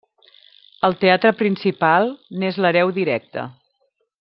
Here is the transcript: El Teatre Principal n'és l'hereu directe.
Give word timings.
El 0.87 0.95
Teatre 1.03 1.33
Principal 1.41 2.09
n'és 2.45 2.59
l'hereu 2.65 2.95
directe. 2.99 3.47